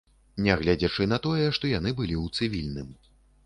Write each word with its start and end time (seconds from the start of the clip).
Нягледзячы 0.45 1.03
на 1.11 1.21
тое, 1.27 1.45
што 1.59 1.73
яны 1.77 1.95
былі 2.03 2.19
ў 2.23 2.37
цывільным. 2.39 2.93